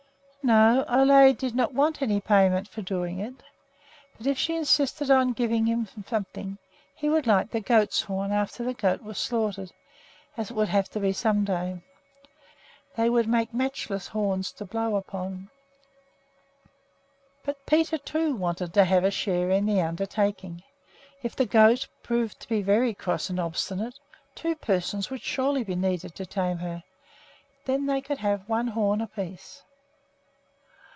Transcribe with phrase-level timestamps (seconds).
[0.43, 3.43] No, Ole did not want any payment for doing it;
[4.17, 6.57] but if she insisted on giving him something,
[6.95, 9.71] he would like the goat's horns after the goat was slaughtered,
[10.35, 11.79] as it would have to be some day.
[12.95, 15.51] They would make matchless horns to blow upon.
[17.45, 20.63] But Peter, too, wanted to have a share in the undertaking.
[21.21, 23.99] If the goat proved to be very cross and obstinate,
[24.33, 26.83] two persons would surely be needed to tame her.
[27.65, 29.61] Then they could have one horn apiece.